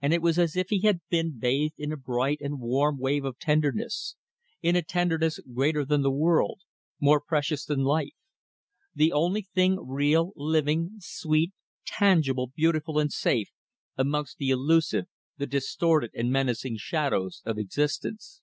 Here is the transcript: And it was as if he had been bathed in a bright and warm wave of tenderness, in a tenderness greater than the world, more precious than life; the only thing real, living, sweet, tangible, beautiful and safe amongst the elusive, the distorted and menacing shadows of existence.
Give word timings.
And 0.00 0.14
it 0.14 0.22
was 0.22 0.38
as 0.38 0.54
if 0.54 0.68
he 0.68 0.82
had 0.82 1.00
been 1.08 1.36
bathed 1.36 1.74
in 1.80 1.90
a 1.90 1.96
bright 1.96 2.38
and 2.40 2.60
warm 2.60 2.96
wave 2.96 3.24
of 3.24 3.40
tenderness, 3.40 4.14
in 4.62 4.76
a 4.76 4.82
tenderness 4.82 5.40
greater 5.52 5.84
than 5.84 6.02
the 6.02 6.12
world, 6.12 6.60
more 7.00 7.20
precious 7.20 7.64
than 7.64 7.80
life; 7.82 8.14
the 8.94 9.10
only 9.12 9.42
thing 9.42 9.76
real, 9.84 10.30
living, 10.36 10.92
sweet, 11.00 11.54
tangible, 11.84 12.52
beautiful 12.54 13.00
and 13.00 13.12
safe 13.12 13.50
amongst 13.96 14.38
the 14.38 14.50
elusive, 14.50 15.06
the 15.38 15.46
distorted 15.48 16.12
and 16.14 16.30
menacing 16.30 16.76
shadows 16.76 17.42
of 17.44 17.58
existence. 17.58 18.40